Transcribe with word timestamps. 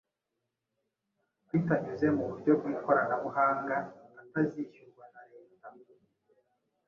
bitanyuze 1.51 2.07
mu 2.15 2.23
buryo 2.29 2.51
bw’ 2.59 2.65
ikoranabuhanga 2.75 3.77
atazishyurwa 4.21 5.03
na 5.13 5.21
Leta. 5.31 5.67